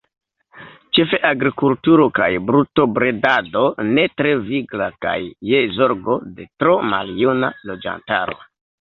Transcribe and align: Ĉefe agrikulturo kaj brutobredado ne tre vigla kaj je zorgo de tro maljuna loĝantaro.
Ĉefe 0.97 1.19
agrikulturo 1.31 2.07
kaj 2.21 2.29
brutobredado 2.47 3.63
ne 3.91 4.07
tre 4.17 4.33
vigla 4.49 4.91
kaj 5.07 5.17
je 5.53 5.63
zorgo 5.79 6.21
de 6.41 6.53
tro 6.65 6.77
maljuna 6.91 7.57
loĝantaro. 7.73 8.45